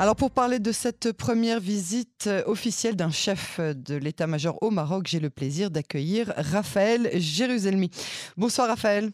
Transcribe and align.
Alors 0.00 0.16
pour 0.16 0.30
parler 0.30 0.60
de 0.60 0.72
cette 0.72 1.12
première 1.12 1.60
visite 1.60 2.26
euh, 2.26 2.42
officielle 2.46 2.96
d'un 2.96 3.10
chef 3.10 3.60
de 3.60 3.96
l'état-major 3.96 4.56
au 4.62 4.70
Maroc, 4.70 5.06
j'ai 5.06 5.20
le 5.20 5.28
plaisir 5.28 5.70
d'accueillir 5.70 6.32
Raphaël 6.38 7.10
Jérusalemi. 7.12 7.90
Bonsoir 8.38 8.68
Raphaël. 8.68 9.10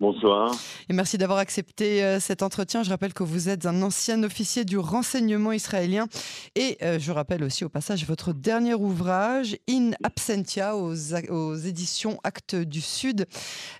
Bonsoir. 0.00 0.52
Et 0.88 0.92
merci 0.92 1.18
d'avoir 1.18 1.38
accepté 1.38 2.02
euh, 2.02 2.18
cet 2.18 2.42
entretien. 2.42 2.82
Je 2.82 2.90
rappelle 2.90 3.14
que 3.14 3.22
vous 3.22 3.48
êtes 3.48 3.64
un 3.64 3.80
ancien 3.80 4.20
officier 4.24 4.64
du 4.64 4.76
renseignement 4.76 5.52
israélien 5.52 6.08
et 6.56 6.78
euh, 6.82 6.98
je 6.98 7.12
rappelle 7.12 7.44
aussi 7.44 7.64
au 7.64 7.68
passage 7.68 8.04
votre 8.04 8.32
dernier 8.32 8.74
ouvrage, 8.74 9.56
In 9.70 9.92
Absentia, 10.02 10.76
aux, 10.76 11.54
éditions 11.54 12.18
Actes 12.24 12.56
du 12.56 12.80
Sud. 12.80 13.26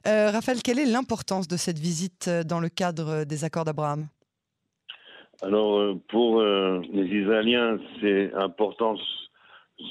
Raphaël, 0.05 0.63
quelle 0.63 0.79
est 0.79 0.87
l'importance 0.87 1.49
de 1.49 1.57
cette 1.57 1.81
visite 1.81 2.31
dans 2.47 2.61
le 2.61 2.69
cadre 2.69 3.25
des 3.25 3.43
accords 3.43 3.65
d'Abraham? 3.65 4.07
Alors, 5.41 5.79
euh, 5.79 5.95
pour 6.09 6.41
euh, 6.41 6.81
les 6.93 7.07
Israéliens, 7.07 7.79
c'est 8.01 8.33
important 8.35 8.97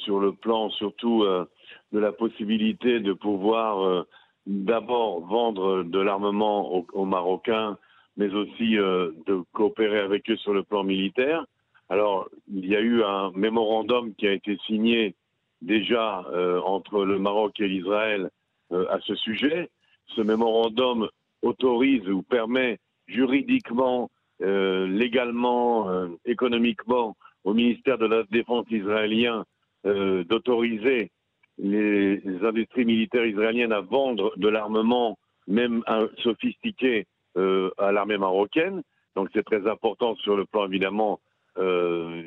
sur 0.05 0.19
le 0.19 0.33
plan 0.33 0.69
surtout 0.69 1.23
euh, 1.23 1.45
de 1.91 1.99
la 1.99 2.11
possibilité 2.11 2.99
de 2.99 3.11
pouvoir 3.11 4.05
d'abord 4.45 5.25
vendre 5.25 5.83
de 5.83 5.99
l'armement 5.99 6.85
aux, 6.93 7.05
Marocains, 7.05 7.77
mais 8.15 8.33
aussi 8.33 8.75
de 8.75 9.43
coopérer 9.51 9.99
avec 9.99 10.29
eux 10.29 10.37
sur 10.37 10.53
le 10.53 10.63
plan 10.63 10.83
militaire. 10.85 11.45
Alors, 11.89 12.29
il 12.53 12.65
y 12.65 12.77
a 12.77 12.79
eu 12.79 13.03
un 13.03 13.31
mémorandum 13.31 14.15
qui 14.15 14.25
a 14.25 14.31
été 14.31 14.57
signé 14.65 15.15
déjà 15.61 16.25
entre 16.65 17.03
le 17.03 17.19
Maroc 17.19 17.59
et 17.59 17.67
l'Israël 17.67 18.29
à 18.71 18.99
ce 19.01 19.15
sujet. 19.15 19.69
Ce 20.15 20.21
mémorandum 20.21 21.09
autorise 21.41 22.07
ou 22.07 22.21
permet 22.21 22.79
juridiquement 23.07 24.09
euh, 24.41 24.87
légalement, 24.87 25.89
euh, 25.89 26.07
économiquement 26.25 27.15
au 27.43 27.53
ministère 27.53 27.99
de 27.99 28.07
la 28.07 28.23
Défense 28.31 28.65
israélien 28.71 29.45
euh, 29.85 30.23
d'autoriser 30.23 31.11
les, 31.59 32.21
industries 32.43 32.85
militaires 32.85 33.25
israéliennes 33.25 33.71
à 33.71 33.81
vendre 33.81 34.33
de 34.37 34.47
l'armement, 34.47 35.19
même 35.47 35.83
sophistiqué, 36.23 37.05
à 37.35 37.91
l'armée 37.91 38.17
marocaine. 38.17 38.81
Donc 39.15 39.29
c'est 39.33 39.43
très 39.43 39.67
important 39.67 40.15
sur 40.15 40.35
le 40.35 40.45
plan 40.45 40.65
évidemment 40.65 41.19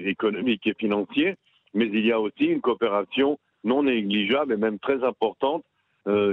économique 0.05 0.67
et 0.67 0.75
financier. 0.75 1.34
Mais 1.75 1.87
il 1.87 2.06
y 2.06 2.12
a 2.12 2.21
aussi 2.21 2.45
une 2.45 2.61
coopération 2.61 3.39
non 3.65 3.83
négligeable 3.83 4.53
et 4.53 4.56
même 4.56 4.78
très 4.78 5.03
importante 5.03 5.65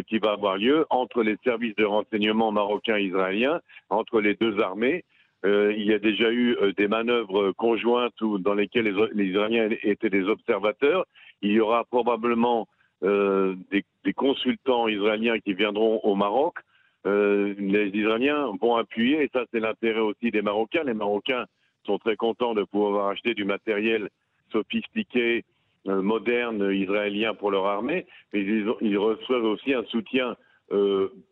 qui 0.08 0.20
va 0.20 0.34
avoir 0.34 0.58
lieu 0.58 0.86
entre 0.90 1.24
les 1.24 1.38
services 1.44 1.76
de 1.76 1.86
renseignement 1.86 2.52
marocains 2.52 2.98
et 2.98 3.06
israéliens, 3.06 3.62
entre 3.90 4.22
les 4.22 4.36
deux 4.36 4.60
armées, 4.60 5.04
euh, 5.44 5.74
il 5.76 5.86
y 5.86 5.94
a 5.94 6.00
déjà 6.00 6.32
eu 6.32 6.56
euh, 6.58 6.72
des 6.74 6.88
manœuvres 6.88 7.52
conjointes 7.54 8.14
dans 8.22 8.54
lesquelles 8.54 8.94
les, 9.14 9.26
Israéliens 9.26 9.70
étaient 9.82 10.10
des 10.10 10.28
observateurs. 10.28 11.06
Il 11.42 11.52
y 11.52 11.60
aura 11.60 11.84
probablement 11.86 12.68
euh, 13.04 13.56
des, 13.72 14.14
consultants 14.14 14.88
israéliens 14.88 15.40
qui 15.40 15.54
viendront 15.54 16.00
au 16.04 16.16
Maroc. 16.16 16.58
les 17.06 17.90
Israéliens 17.94 18.52
vont 18.62 18.76
appuyer, 18.76 19.24
et 19.24 19.30
ça 19.34 19.46
c'est 19.52 19.60
l'intérêt 19.60 20.02
aussi 20.02 20.30
des 20.30 20.44
Marocains. 20.44 20.84
Les 20.84 20.94
Marocains 20.94 21.46
sont 21.88 21.98
très 21.98 22.16
contents 22.16 22.54
de 22.54 22.64
pouvoir 22.64 23.08
acheter 23.10 23.34
du 23.34 23.46
matériel 23.46 24.10
sophistiqué, 24.52 25.44
moderne, 25.86 26.72
israélien 26.72 27.34
pour 27.34 27.50
leur 27.50 27.66
armée, 27.66 28.06
mais 28.32 28.42
ils, 28.44 28.98
reçoivent 29.00 29.46
aussi 29.46 29.74
un 29.74 29.86
soutien 29.86 30.36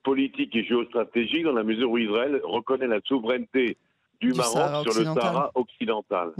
politique 0.01 0.55
et 0.55 0.63
géostratégique 0.63 1.43
dans 1.43 1.53
la 1.53 1.63
mesure 1.63 1.91
où 1.91 1.99
Israël 1.99 2.41
reconnaît 2.43 2.87
la 2.87 3.01
souveraineté 3.01 3.77
du, 4.21 4.33
Maroc 4.33 4.91
sur 4.91 4.99
le 4.99 5.05
Sahara 5.05 5.51
occidental. 5.55 6.33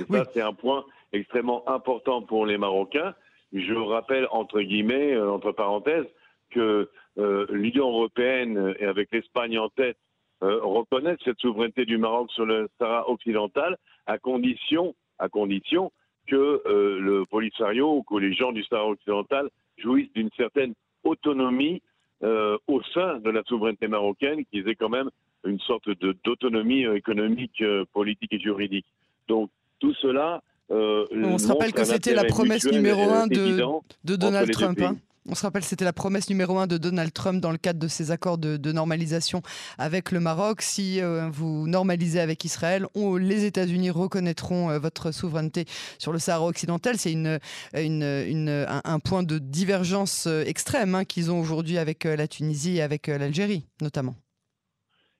Et 0.00 0.04
ça, 0.12 0.24
c'est 0.32 0.40
un 0.40 0.52
point 0.52 0.84
extrêmement 1.12 1.68
important 1.68 2.22
pour 2.22 2.46
les 2.46 2.58
Marocains. 2.58 3.14
Je 3.52 3.74
rappelle, 3.74 4.26
entre 4.32 4.60
guillemets, 4.60 5.12
euh, 5.14 5.30
entre 5.30 5.52
parenthèses, 5.52 6.06
que 6.50 6.90
euh, 7.18 7.46
l'Union 7.50 7.88
européenne, 7.88 8.74
et 8.78 8.84
avec 8.84 9.08
l'Espagne 9.12 9.58
en 9.58 9.68
tête, 9.68 9.96
euh, 10.42 10.60
reconnaissent 10.62 11.20
cette 11.24 11.38
souveraineté 11.38 11.84
du 11.84 11.96
Maroc 11.96 12.30
sur 12.32 12.44
le 12.44 12.68
Sahara 12.78 13.08
occidental 13.08 13.76
à 14.06 14.18
condition, 14.18 14.94
à 15.18 15.28
condition 15.28 15.92
que 16.26 16.62
le 16.66 17.24
Polisario 17.26 17.96
ou 17.96 18.02
que 18.02 18.16
les 18.16 18.32
gens 18.32 18.50
du 18.50 18.64
Sahara 18.64 18.88
occidental 18.88 19.50
jouissent 19.76 20.12
d'une 20.14 20.30
certaine 20.36 20.72
autonomie 21.04 21.82
au 22.22 22.82
sein 22.94 23.18
de 23.18 23.28
la 23.28 23.42
souveraineté 23.44 23.88
marocaine, 23.88 24.44
qu'ils 24.46 24.66
aient 24.68 24.74
quand 24.74 24.88
même 24.88 25.10
une 25.44 25.60
sorte 25.60 25.88
d'autonomie 26.24 26.86
euh, 26.86 26.96
économique, 26.96 27.60
euh, 27.60 27.84
politique 27.92 28.32
et 28.32 28.40
juridique. 28.40 28.86
Donc 29.28 29.50
tout 29.80 29.94
cela. 29.94 30.42
Euh, 30.70 31.04
on 31.12 31.38
se 31.38 31.48
rappelle 31.48 31.72
que 31.72 31.84
c'était 31.84 32.14
la 32.14 32.24
promesse 32.24 32.64
numéro 32.64 33.02
un 33.02 33.26
de, 33.26 33.58
de 34.04 34.16
Donald 34.16 34.50
Trump. 34.50 34.80
Hein. 34.80 34.96
On 35.26 35.34
se 35.34 35.42
rappelle, 35.42 35.64
c'était 35.64 35.86
la 35.86 35.94
promesse 35.94 36.28
numéro 36.28 36.58
un 36.58 36.66
de 36.66 36.76
Donald 36.76 37.10
Trump 37.10 37.40
dans 37.40 37.50
le 37.50 37.56
cadre 37.56 37.78
de 37.78 37.88
ses 37.88 38.10
accords 38.10 38.36
de, 38.36 38.72
normalisation 38.72 39.40
avec 39.78 40.10
le 40.10 40.20
Maroc. 40.20 40.60
Si 40.60 41.00
vous 41.30 41.66
normalisez 41.66 42.20
avec 42.20 42.44
Israël, 42.44 42.86
les 42.94 43.46
États-Unis 43.46 43.88
reconnaîtront 43.88 44.78
votre 44.78 45.12
souveraineté 45.12 45.64
sur 45.98 46.12
le 46.12 46.18
Sahara 46.18 46.44
occidental. 46.44 46.98
C'est 46.98 47.12
une, 47.12 47.38
une, 47.72 48.66
un, 48.84 48.98
point 48.98 49.22
de 49.22 49.38
divergence 49.38 50.26
extrême 50.26 50.94
hein, 50.94 51.06
qu'ils 51.06 51.30
ont 51.30 51.40
aujourd'hui 51.40 51.78
avec 51.78 52.04
la 52.04 52.28
Tunisie 52.28 52.76
et 52.76 52.82
avec 52.82 53.06
l'Algérie, 53.06 53.64
notamment. 53.80 54.16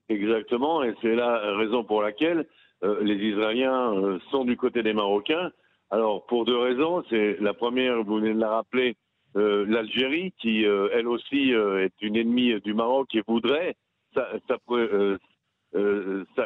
Exactement, 0.08 0.82
et 0.82 0.94
c'est 1.00 1.14
la 1.14 1.56
raison 1.56 1.82
pour 1.82 2.02
laquelle 2.02 2.46
euh, 2.82 3.02
les 3.02 3.14
Israéliens 3.14 3.94
euh, 3.94 4.18
sont 4.30 4.44
du 4.44 4.56
côté 4.56 4.82
des 4.82 4.92
Marocains. 4.92 5.50
Alors, 5.90 6.26
pour 6.26 6.44
deux 6.44 6.58
raisons. 6.58 7.02
C'est 7.08 7.38
la 7.40 7.54
première, 7.54 8.02
vous 8.02 8.16
venez 8.16 8.34
de 8.34 8.40
la 8.40 8.50
rappeler, 8.50 8.96
euh, 9.36 9.64
l'Algérie, 9.66 10.32
qui 10.38 10.64
elle 10.64 11.08
aussi 11.08 11.50
est 11.52 12.02
une 12.02 12.16
ennemie 12.16 12.60
du 12.60 12.74
Maroc 12.74 13.14
et 13.14 13.22
voudrait 13.26 13.74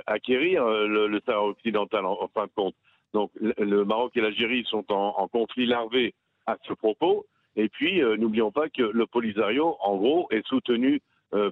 acquérir 0.06 0.64
le, 0.64 1.20
Sahara 1.26 1.46
occidental 1.46 2.06
en, 2.06 2.28
fin 2.28 2.46
de 2.46 2.52
compte. 2.54 2.74
Donc, 3.12 3.30
le, 3.40 3.84
Maroc 3.84 4.16
et 4.16 4.20
l'Algérie 4.20 4.64
sont 4.68 4.84
en, 4.92 5.28
conflit 5.28 5.66
larvé 5.66 6.14
à 6.46 6.56
ce 6.66 6.72
propos. 6.72 7.26
Et 7.56 7.68
puis, 7.68 8.00
n'oublions 8.00 8.52
pas 8.52 8.68
que 8.68 8.82
le 8.82 9.06
Polisario, 9.06 9.76
en 9.80 9.96
gros, 9.96 10.28
est 10.30 10.46
soutenu 10.46 11.00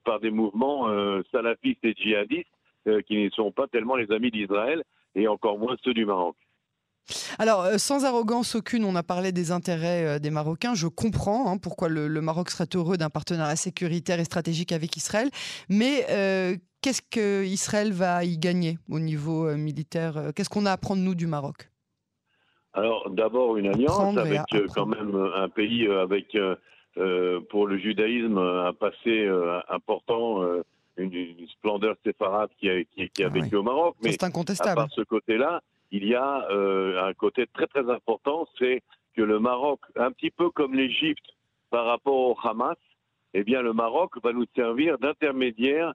par 0.05 0.21
des 0.21 0.31
mouvements 0.31 0.89
euh, 0.89 1.23
salafistes 1.33 1.85
et 1.85 1.95
djihadistes 1.95 2.49
euh, 2.87 3.03
qui 3.03 3.25
ne 3.25 3.31
sont 3.31 3.53
pas 3.53 3.67
tellement 3.67 3.97
les 3.97 4.11
amis 4.11 4.31
d'Israël 4.31 4.83
et 5.15 5.29
encore 5.29 5.59
moins 5.59 5.77
ceux 5.85 5.95
du 5.95 6.05
Maroc. 6.05 6.37
Alors, 7.39 7.67
sans 7.79 8.05
arrogance 8.05 8.57
aucune, 8.57 8.85
on 8.85 8.97
a 8.97 9.03
parlé 9.03 9.31
des 9.31 9.53
intérêts 9.53 10.19
des 10.19 10.31
Marocains. 10.31 10.75
Je 10.75 10.89
comprends 10.89 11.53
hein, 11.53 11.57
pourquoi 11.57 11.89
le, 11.89 12.09
Maroc 12.21 12.51
serait 12.51 12.69
heureux 12.75 12.97
d'un 12.97 13.11
partenariat 13.11 13.55
sécuritaire 13.55 14.19
et 14.19 14.25
stratégique 14.25 14.73
avec 14.73 14.97
Israël. 14.97 15.31
Mais 15.69 16.05
qu'est-ce 16.83 17.03
qu'Israël 17.09 17.93
va 17.93 18.25
y 18.25 18.39
gagner 18.39 18.79
au 18.91 18.99
niveau 18.99 19.55
militaire 19.55 20.33
Qu'est-ce 20.35 20.49
qu'on 20.49 20.67
a 20.67 20.71
à 20.71 20.73
apprendre, 20.73 21.01
nous, 21.01 21.15
du 21.15 21.29
Maroc? 21.29 21.71
Alors, 22.77 23.09
d'abord, 23.11 23.57
une 23.57 23.69
alliance 23.69 24.19
avec 24.19 24.41
quand 24.75 24.87
même 24.87 25.15
un 25.37 25.49
pays 25.49 25.87
avec 25.87 26.35
euh, 26.35 26.57
pour 27.51 27.67
le 27.67 27.79
judaïsme 27.79 28.39
un 28.39 28.73
passé 28.73 29.27
euh, 29.27 29.61
important, 29.69 30.43
euh, 30.43 30.63
une, 30.97 31.37
splendeur 31.49 31.97
séfarade 32.05 32.51
qui 32.59 32.71
a, 32.71 32.85
qui, 32.85 33.09
qui 33.11 33.23
a 33.23 33.29
vécu 33.29 33.57
au 33.57 33.63
Maroc. 33.63 33.97
Mais 34.03 34.23
incontestable. 34.23 34.71
à 34.71 34.75
part 34.85 34.93
ce 34.93 35.03
côté-là, 35.03 35.63
il 35.91 36.07
y 36.07 36.15
a 36.15 36.47
un 36.51 37.15
côté 37.15 37.47
très 37.53 37.67
très 37.67 37.89
important, 37.91 38.49
c'est 38.59 38.83
que 39.15 39.23
le 39.23 39.39
Maroc, 39.39 39.81
un 39.95 40.11
petit 40.11 40.31
peu 40.31 40.51
comme 40.51 40.75
l'Égypte 40.75 41.25
par 41.71 41.85
rapport 41.85 42.15
au 42.31 42.37
Hamas, 42.43 42.77
eh 43.35 43.45
bien 43.45 43.63
le 43.63 43.73
Maroc 43.73 44.13
va 44.23 44.33
nous 44.33 44.47
servir 44.57 44.99
d'intermédiaire 44.99 45.93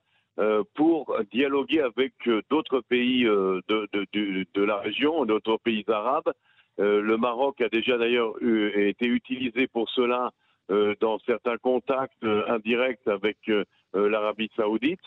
pour 0.75 1.15
dialoguer 1.31 1.81
avec 1.81 2.13
d'autres 2.49 2.81
pays 2.81 3.23
de, 3.23 3.63
de, 3.67 3.89
de, 4.13 4.45
de, 4.53 4.63
la 4.63 4.77
région, 4.77 5.25
d'autres 5.25 5.57
pays 5.57 5.83
arabes. 5.87 6.31
le 6.77 7.17
Maroc 7.17 7.59
a 7.61 7.69
déjà 7.69 7.97
d'ailleurs 7.97 8.33
été 8.41 9.07
utilisé 9.07 9.67
pour 9.67 9.89
cela 9.89 10.25
euh, 10.27 10.29
dans 10.69 11.19
certains 11.19 11.57
contacts 11.57 12.23
euh, 12.23 12.43
indirects 12.47 13.07
avec 13.07 13.37
euh, 13.49 13.63
l'Arabie 13.93 14.49
saoudite. 14.55 15.01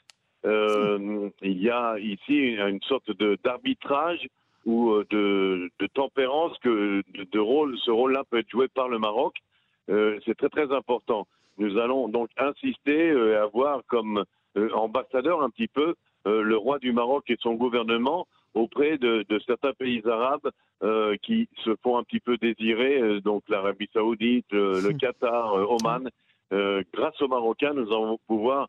il 0.44 1.32
y 1.42 1.70
a 1.70 1.98
ici 1.98 2.56
une 2.56 2.82
sorte 2.82 3.10
d'arbitrage 3.42 4.26
ou 4.66 5.02
de, 5.10 5.70
tempérance 5.94 6.56
que 6.58 7.02
de, 7.14 7.76
ce 7.84 7.90
rôle-là 7.90 8.24
peut 8.30 8.38
être 8.38 8.50
joué 8.50 8.68
par 8.68 8.88
le 8.88 8.98
Maroc. 8.98 9.34
c'est 9.88 10.36
très 10.36 10.50
très 10.50 10.70
important. 10.72 11.26
Nous 11.56 11.78
allons 11.78 12.08
donc 12.08 12.28
insister 12.36 13.08
et 13.08 13.34
avoir 13.36 13.82
comme 13.86 14.24
ambassadeur 14.74 15.42
un 15.42 15.50
petit 15.50 15.68
peu 15.68 15.94
le 16.26 16.56
roi 16.56 16.78
du 16.78 16.92
Maroc 16.92 17.24
et 17.30 17.36
son 17.40 17.54
gouvernement 17.54 18.26
auprès 18.54 18.98
de, 18.98 19.24
certains 19.46 19.72
pays 19.72 20.02
arabes 20.06 20.50
euh, 20.82 21.16
qui 21.22 21.48
se 21.64 21.74
font 21.82 21.98
un 21.98 22.04
petit 22.04 22.20
peu 22.20 22.36
désirer, 22.36 23.00
euh, 23.00 23.20
donc 23.20 23.42
l'Arabie 23.48 23.88
saoudite, 23.92 24.52
euh, 24.52 24.80
le 24.80 24.92
Qatar, 24.92 25.54
Oman. 25.54 26.08
grâce 26.92 27.20
aux 27.20 27.28
Marocains, 27.28 27.74
nous 27.74 27.88
allons 27.88 28.18
pouvoir 28.26 28.68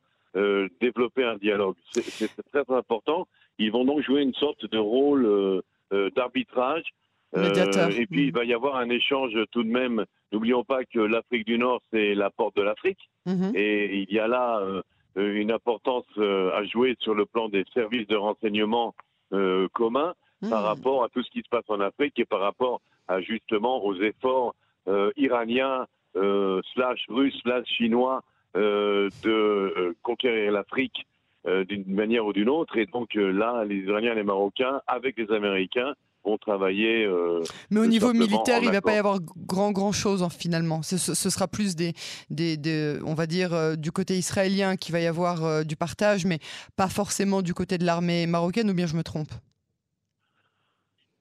développer 0.82 1.24
un 1.24 1.38
dialogue. 1.38 1.78
C'est 1.94 2.30
très 2.52 2.64
important. 2.68 3.26
Ils 3.58 3.72
vont 3.72 3.86
donc 3.86 4.02
jouer 4.02 4.22
une 4.22 4.34
sorte 4.34 4.70
de 4.70 4.78
rôle 4.78 5.62
d'arbitrage. 6.14 6.84
et 7.34 8.06
puis, 8.08 8.28
il 8.28 8.34
va 8.34 8.44
y 8.44 8.54
avoir 8.54 8.76
un 8.76 8.90
échange 8.90 9.34
tout 9.52 9.64
de 9.64 9.70
même. 9.70 10.04
N'oublions 10.34 10.66
pas 10.66 10.84
que 10.84 11.00
l'Afrique 11.00 11.46
du 11.46 11.58
Nord, 11.58 11.82
c'est 11.92 12.16
la 12.16 12.32
porte 12.32 12.58
de 12.58 12.64
l'Afrique. 12.64 13.10
Mhm. 13.26 13.52
Et 13.56 14.00
il 14.10 14.14
y 14.14 14.20
a 14.20 14.28
là 14.28 14.62
une 15.16 15.52
importance 15.52 16.06
à 16.18 16.64
jouer 16.66 16.98
sur 17.00 17.14
le 17.14 17.26
plan 17.26 17.48
des 17.48 17.64
services 17.74 18.08
de 18.08 18.18
renseignement 18.18 18.94
communs 19.74 20.14
par 20.50 20.62
mhm. 20.62 20.68
rapport 20.68 21.04
à 21.04 21.10
tout 21.10 21.24
ce 21.24 21.30
qui 21.32 21.42
se 21.42 21.50
passe 21.50 21.66
en 21.70 21.80
Afrique 21.80 22.18
et 22.20 22.26
par 22.26 22.40
rapport 22.40 22.82
à, 23.08 23.22
justement 23.22 23.84
aux 23.84 23.96
efforts 23.96 24.56
iraniens, 25.18 25.88
slash 26.14 27.06
russes, 27.10 27.40
slash 27.42 27.68
chinois 27.68 28.22
euh, 28.56 29.10
de 29.24 29.30
euh, 29.32 29.96
conquérir 30.02 30.50
l'Afrique 30.50 31.06
euh, 31.46 31.66
d'une 31.66 31.94
manière 31.94 32.26
ou 32.26 32.32
d'une 32.32 32.48
autre. 32.48 32.78
Et 32.78 32.86
donc 32.86 33.14
là, 33.16 33.66
les 33.66 33.80
Iraniens 33.80 34.14
et 34.14 34.16
les 34.16 34.24
Marocains, 34.24 34.80
avec 34.88 35.18
les 35.18 35.30
Américains, 35.30 35.94
vont 36.26 36.38
travailler. 36.38 37.08
Mais 37.70 37.80
au 37.80 37.86
niveau 37.86 38.14
militaire, 38.14 38.60
il 38.62 38.68
ne 38.68 38.74
va 38.74 38.82
pas 38.82 38.94
y 38.96 38.98
avoir 38.98 39.20
grand 39.22 39.72
grand 39.72 39.92
chose 39.92 40.24
hein, 40.24 40.30
finalement. 40.30 40.82
Ce, 40.82 40.98
sera 40.98 41.48
plus 41.48 41.76
des, 41.76 41.94
des, 42.30 43.00
on 43.06 43.14
va 43.14 43.28
dire, 43.28 43.78
du 43.78 43.92
côté 43.92 44.16
israélien 44.16 44.76
qu'il 44.76 44.94
va 44.94 45.00
y 45.00 45.08
avoir 45.08 45.66
du 45.66 45.76
partage, 45.76 46.26
mais 46.26 46.40
pas 46.76 46.88
forcément 46.88 47.42
du 47.42 47.54
côté 47.54 47.78
de 47.78 47.86
l'armée 47.86 48.28
marocaine. 48.28 48.70
Ou 48.70 48.74
bien 48.74 48.88
je 48.88 48.96
me 48.96 49.04
trompe? 49.04 49.32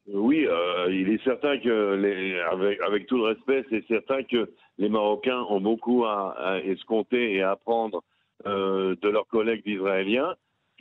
Oui, 0.07 0.47
euh, 0.47 0.93
il 0.93 1.09
est 1.09 1.23
certain 1.25 1.59
que, 1.59 1.95
les, 1.95 2.39
avec, 2.41 2.81
avec, 2.83 3.07
tout 3.07 3.17
le 3.17 3.25
respect, 3.25 3.65
c'est 3.71 3.87
certain 3.87 4.23
que 4.23 4.51
les 4.77 4.91
Marocains 4.91 5.47
ont 5.49 5.61
beaucoup 5.61 6.05
à, 6.05 6.35
à 6.39 6.59
escompter 6.59 7.33
et 7.33 7.43
à 7.43 7.53
apprendre 7.53 8.03
euh, 8.47 8.97
de 9.01 9.09
leurs 9.09 9.27
collègues 9.29 9.63
israéliens. 9.65 10.35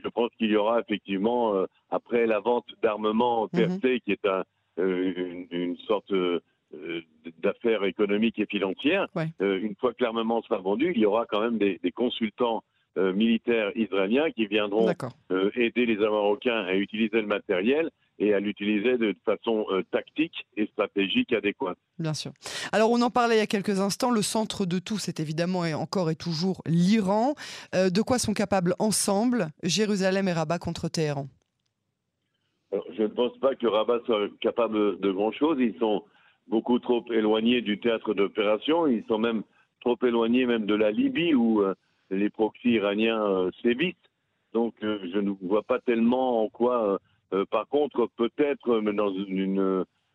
Je 0.03 0.09
pense 0.09 0.29
qu'il 0.37 0.51
y 0.51 0.55
aura 0.55 0.79
effectivement, 0.79 1.55
euh, 1.55 1.65
après 1.89 2.25
la 2.25 2.39
vente 2.39 2.67
d'armement 2.81 3.49
mhm. 3.53 3.79
TRT, 3.79 4.01
qui 4.01 4.11
est 4.11 4.25
un, 4.25 4.43
euh, 4.79 5.13
une, 5.15 5.47
une, 5.51 5.77
sorte 5.77 6.11
euh, 6.11 6.41
d'affaire 7.39 7.83
économique 7.83 8.39
et 8.39 8.47
financière, 8.47 9.07
une 9.39 9.75
fois 9.75 9.93
que 9.93 10.03
l'armement 10.03 10.41
sera 10.41 10.57
vendu, 10.57 10.91
il 10.95 11.01
y 11.01 11.05
aura 11.05 11.25
quand 11.27 11.41
même 11.41 11.59
des, 11.59 11.79
des 11.83 11.91
consultants 11.91 12.63
militaires 12.95 13.71
israéliens 13.75 14.29
qui 14.31 14.45
viendront 14.45 14.87
aider 15.55 15.85
les 15.85 15.95
Marocains 15.95 16.65
à 16.65 16.75
utiliser 16.75 17.21
le 17.21 17.27
matériel 17.27 17.89
et 18.19 18.33
à 18.33 18.39
l'utiliser 18.39 18.97
de 18.97 19.15
façon 19.25 19.65
euh, 19.71 19.83
tactique 19.91 20.45
et 20.55 20.67
stratégique 20.67 21.33
adéquate. 21.33 21.77
Bien 21.99 22.13
sûr. 22.13 22.31
Alors 22.71 22.91
on 22.91 23.01
en 23.01 23.09
parlait 23.09 23.35
il 23.35 23.39
y 23.39 23.41
a 23.41 23.47
quelques 23.47 23.79
instants, 23.79 24.11
le 24.11 24.21
centre 24.21 24.65
de 24.65 24.79
tout, 24.79 24.97
c'est 24.97 25.19
évidemment 25.19 25.65
et 25.65 25.73
encore 25.73 26.09
et 26.11 26.15
toujours 26.15 26.61
l'Iran. 26.65 27.33
Euh, 27.75 27.89
de 27.89 28.01
quoi 28.01 28.19
sont 28.19 28.33
capables 28.33 28.75
ensemble 28.79 29.47
Jérusalem 29.63 30.27
et 30.27 30.33
Rabat 30.33 30.59
contre 30.59 30.89
Téhéran? 30.89 31.27
Je 32.97 33.03
ne 33.03 33.07
pense 33.07 33.37
pas 33.39 33.55
que 33.55 33.67
Rabat 33.67 33.99
soit 34.05 34.29
capable 34.39 34.99
de 34.99 35.11
grand-chose. 35.11 35.57
Ils 35.59 35.77
sont 35.79 36.03
beaucoup 36.47 36.79
trop 36.79 37.05
éloignés 37.11 37.61
du 37.61 37.79
théâtre 37.79 38.15
d'opération. 38.15 38.87
Ils 38.87 39.03
sont 39.07 39.19
même 39.19 39.43
trop 39.81 39.97
éloignés 40.03 40.47
même 40.47 40.65
de 40.65 40.73
la 40.73 40.89
Libye 40.89 41.35
où 41.35 41.61
euh, 41.61 41.75
les 42.13 42.29
proxys 42.29 42.71
iraniens 42.71 43.49
sévissent. 43.61 43.95
Donc 44.53 44.73
je 44.81 45.19
ne 45.19 45.31
vois 45.41 45.63
pas 45.63 45.79
tellement 45.79 46.43
en 46.43 46.49
quoi 46.49 46.99
euh, 47.33 47.45
par 47.45 47.67
contre, 47.67 48.07
peut-être, 48.15 48.79
dans 48.91 49.13
une 49.13 49.59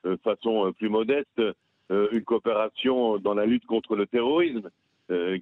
euh, 0.06 0.16
façon 0.22 0.66
euh, 0.66 0.72
plus 0.72 0.88
modeste, 0.88 1.42
une 1.90 2.22
coopération 2.22 3.16
dans 3.16 3.32
la 3.32 3.46
lutte 3.46 3.64
contre 3.64 3.96
le 3.96 4.06
terrorisme, 4.06 4.68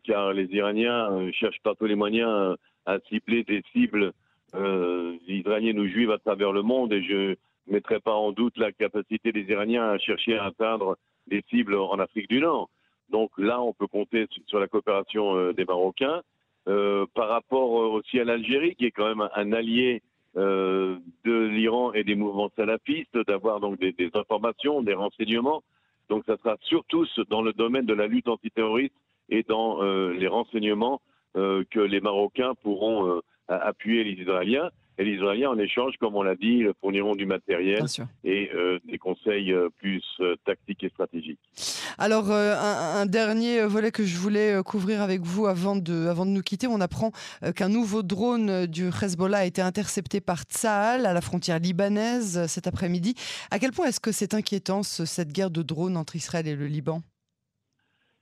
car 0.04 0.32
les 0.32 0.44
Iraniens 0.52 1.32
cherchent 1.32 1.60
par 1.64 1.74
tous 1.74 1.86
les 1.86 1.96
moyens 1.96 2.56
à 2.84 3.00
cibler 3.08 3.42
des 3.42 3.64
cibles 3.72 4.12
israéliennes 5.26 5.80
ou 5.80 5.88
juives 5.88 6.12
à 6.12 6.18
travers 6.18 6.52
le 6.52 6.62
monde, 6.62 6.92
et 6.92 7.02
je 7.02 7.30
ne 7.30 7.36
mettrai 7.66 7.98
pas 7.98 8.14
en 8.14 8.30
doute 8.30 8.56
la 8.58 8.70
capacité 8.70 9.32
des 9.32 9.42
Iraniens 9.50 9.90
à 9.90 9.98
chercher 9.98 10.38
à 10.38 10.44
atteindre 10.44 10.96
des 11.26 11.42
cibles 11.50 11.74
en 11.74 11.98
Afrique 11.98 12.28
du 12.28 12.38
Nord. 12.38 12.70
Donc 13.10 13.32
là, 13.38 13.60
on 13.60 13.72
peut 13.72 13.88
compter 13.88 14.28
sur 14.46 14.60
la 14.60 14.68
coopération 14.68 15.50
des 15.50 15.64
Marocains. 15.64 16.22
Par 16.66 17.28
rapport 17.28 17.70
aussi 17.70 18.18
à 18.18 18.24
l'Algérie, 18.24 18.74
qui 18.74 18.86
est 18.86 18.90
quand 18.90 19.08
même 19.08 19.28
un 19.34 19.52
allié 19.52 20.02
euh, 20.36 20.98
de 21.24 21.46
l'Iran 21.46 21.94
et 21.94 22.04
des 22.04 22.14
mouvements 22.14 22.50
salafistes, 22.56 23.16
d'avoir 23.26 23.58
donc 23.58 23.78
des, 23.78 23.94
informations, 24.12 24.82
des 24.82 24.92
renseignements. 24.92 25.62
Donc 26.10 26.24
ça 26.26 26.36
sera 26.36 26.58
surtout 26.60 27.06
dans 27.30 27.40
le 27.40 27.54
domaine 27.54 27.86
de 27.86 27.94
la 27.94 28.06
lutte 28.06 28.28
antiterroriste 28.28 28.94
et 29.30 29.44
dans 29.44 29.82
euh, 29.82 30.12
les 30.12 30.26
renseignements 30.26 31.00
euh, 31.38 31.64
que 31.70 31.80
les 31.80 32.02
Marocains 32.02 32.54
pourront 32.62 33.22
appuyer 33.48 34.04
les 34.04 34.22
Israéliens. 34.22 34.68
Et 34.98 35.04
les 35.04 35.12
Israéliens, 35.12 35.50
en 35.50 35.58
échange, 35.58 35.94
comme 36.00 36.16
on 36.16 36.22
l'a 36.22 36.36
dit, 36.36 36.64
fourniront 36.80 37.16
du 37.16 37.26
matériel 37.26 37.84
et 38.24 38.50
euh, 38.54 38.78
des 38.86 38.96
conseils 38.96 39.52
euh, 39.52 39.68
plus 39.78 40.02
euh, 40.20 40.36
tactiques 40.46 40.84
et 40.84 40.88
stratégiques. 40.88 41.38
Alors, 41.98 42.30
un, 42.30 43.06
dernier 43.06 43.64
volet 43.64 43.90
que 43.90 44.04
je 44.04 44.16
voulais 44.16 44.62
couvrir 44.64 45.02
avec 45.02 45.20
vous 45.20 45.46
avant 45.46 45.76
de, 45.76 46.06
avant 46.06 46.24
de 46.24 46.30
nous 46.30 46.42
quitter, 46.42 46.66
on 46.66 46.80
apprend 46.80 47.10
qu'un 47.54 47.68
nouveau 47.68 48.02
drone 48.02 48.66
du 48.66 48.88
Hezbollah 48.88 49.38
a 49.38 49.44
été 49.44 49.62
intercepté 49.62 50.20
par 50.20 50.42
Tsahal 50.42 51.06
à 51.06 51.12
la 51.12 51.20
frontière 51.20 51.58
libanaise 51.58 52.46
cet 52.46 52.66
après-midi. 52.66 53.14
À 53.50 53.58
quel 53.58 53.72
point 53.72 53.86
est-ce 53.86 54.00
que 54.00 54.12
c'est 54.12 54.34
inquiétant, 54.34 54.82
cette 54.82 55.32
guerre 55.32 55.50
de 55.50 55.62
drones 55.62 55.96
entre 55.96 56.16
Israël 56.16 56.46
et 56.46 56.56
le 56.56 56.66
Liban? 56.66 57.02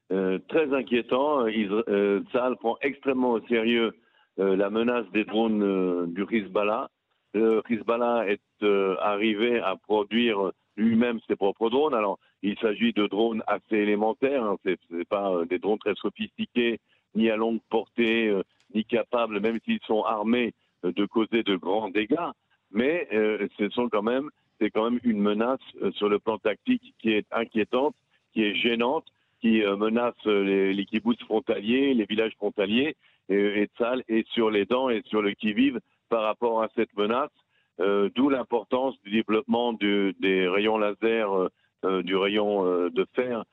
Très 0.09 0.73
inquiétant. 0.73 1.47
Tsahal 1.49 2.57
prend 2.57 2.77
extrêmement 2.83 3.33
au 3.33 3.47
sérieux 3.47 3.93
la 4.37 4.71
menace 4.71 5.07
des 5.13 5.25
drones 5.25 5.63
euh, 5.63 6.07
du 6.07 6.25
Hezbollah. 6.31 6.89
Le 7.35 7.63
Hezbollah 7.69 8.29
est 8.29 8.41
euh, 8.63 8.97
arrivé 9.01 9.61
à 9.61 9.77
produire 9.77 10.53
lui-même 10.77 11.21
ses 11.27 11.37
propres 11.37 11.71
drones. 11.71 11.95
Alors, 11.95 12.19
il 12.43 12.59
s'agit 12.59 12.93
de 12.93 13.07
drones 13.07 13.43
assez 13.47 13.77
élémentaires, 13.77 14.45
hein. 14.45 14.57
ce 14.65 14.77
n'est 14.91 15.05
pas 15.05 15.45
des 15.49 15.59
drones 15.59 15.79
très 15.79 15.95
sophistiqués, 15.95 16.81
ni 17.15 17.31
à 17.31 17.37
longue 17.37 17.61
portée, 17.71 18.37
ni 18.75 18.85
capables, 18.85 19.41
même 19.41 19.59
s'ils 19.65 19.81
sont 19.87 20.03
armés, 20.03 20.53
de 20.83 21.07
causer 21.07 21.43
de 21.43 21.57
grands 21.57 21.91
dégâts. 21.91 22.31
Mais 22.73 23.09
ce 23.57 23.69
sont 23.71 23.89
quand 23.89 24.03
même, 24.03 24.31
c'est 24.61 24.71
quand 24.71 24.91
même 24.91 25.01
une 25.05 25.21
menace 25.21 25.61
sur 25.93 26.09
le 26.09 26.19
plan 26.19 26.39
tactique 26.39 26.95
qui 26.99 27.13
est 27.13 27.27
inquiétante, 27.31 27.95
qui 28.33 28.43
est 28.43 28.55
gênante, 28.57 29.07
qui 29.45 29.61
menace 29.77 30.25
les, 30.25 30.73
les 30.73 30.87
frontaliers, 31.27 31.93
les 31.93 32.07
villages 32.07 32.33
frontaliers, 32.37 32.97
et, 33.29 33.69
Tzal 33.77 34.03
est 34.09 34.27
sur 34.29 34.51
les 34.51 34.65
dents 34.65 34.89
et 34.89 35.03
sur 35.05 35.21
le 35.21 35.33
qui-vive 35.33 35.81
par 36.09 36.23
rapport 36.23 36.63
à 36.63 36.69
cette 36.75 36.97
menace, 36.97 37.31
euh, 37.79 38.09
d'où 38.15 38.31
l'importance 38.31 38.95
du 39.03 39.11
développement 39.11 39.75
des 39.75 40.49
rayons 40.49 40.79
laser, 40.79 41.31
euh, 41.31 41.49
euh, 41.85 42.03
du 42.03 42.17
rayon 42.17 42.89
de 42.89 43.07
fer 43.15 43.45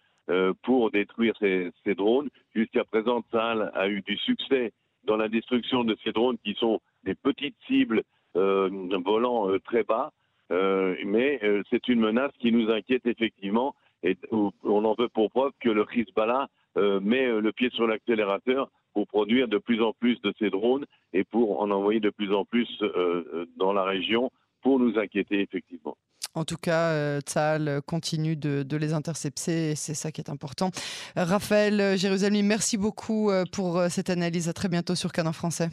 pour 0.61 0.91
détruire 0.91 1.33
ces, 1.41 1.73
drones. 1.97 2.29
Jusqu'à 2.55 2.85
présent, 2.85 3.21
Tzal 3.29 3.69
a 3.75 3.89
eu 3.89 4.01
du 4.01 4.15
succès 4.15 4.71
dans 5.03 5.17
la 5.17 5.27
destruction 5.27 5.83
de 5.83 5.97
ces 6.05 6.13
drones 6.13 6.37
qui 6.37 6.53
sont 6.53 6.79
des 7.03 7.15
petites 7.15 7.57
cibles 7.67 8.03
volant 8.33 9.49
très 9.65 9.83
bas, 9.83 10.13
mais 10.49 11.41
c'est 11.69 11.85
une 11.89 11.99
menace 11.99 12.31
qui 12.39 12.53
nous 12.53 12.71
inquiète 12.71 13.05
effectivement 13.05 13.75
et 14.03 14.17
on 14.31 14.51
en 14.85 14.95
veut 14.97 15.09
pour 15.09 15.29
preuve 15.29 15.51
que 15.59 15.69
le 15.69 15.85
Hezbollah 15.93 16.47
met 16.75 17.27
le 17.27 17.51
pied 17.51 17.69
sur 17.71 17.87
l'accélérateur 17.87 18.69
pour 18.93 19.07
produire 19.07 19.47
de 19.47 19.57
plus 19.57 19.81
en 19.81 19.93
plus 19.93 20.19
de 20.21 20.33
ces 20.39 20.49
drones 20.49 20.85
et 21.13 21.23
pour 21.23 21.61
en 21.61 21.71
envoyer 21.71 21.99
de 21.99 22.09
plus 22.09 22.33
en 22.33 22.45
plus 22.45 22.67
euh, 22.81 23.25
euh, 23.33 23.45
dans 23.57 23.73
la 23.73 23.83
région 23.83 24.31
pour 24.61 24.79
nous 24.79 24.97
inquiéter 24.97 25.41
effectivement. 25.41 25.97
En 26.33 26.45
tout 26.45 26.55
cas, 26.55 26.91
euh, 26.91 27.19
continue 27.85 28.37
de, 28.37 28.77
les 28.77 28.93
intercepter 28.93 29.71
et 29.71 29.75
c'est 29.75 29.93
ça 29.93 30.11
qui 30.11 30.21
est 30.21 30.29
important. 30.29 30.71
Raphaël 31.15 31.97
Jérusalem, 31.97 32.45
merci 32.45 32.77
beaucoup 32.77 33.29
euh, 33.29 33.43
pour 33.51 33.81
cette 33.89 34.09
analyse. 34.09 34.47
À 34.47 34.53
très 34.53 34.69
bientôt 34.69 34.95
sur 34.95 35.11
Canon 35.11 35.33
Français. 35.33 35.69